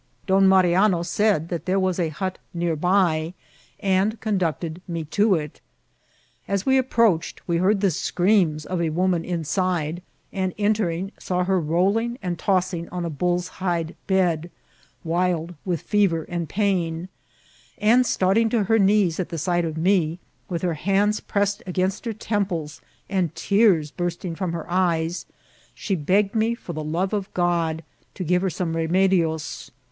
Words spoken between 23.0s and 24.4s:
and tears bursting